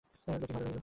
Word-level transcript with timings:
লক্ষ্মী 0.27 0.47
ঘরে 0.47 0.63
রহিল। 0.63 0.79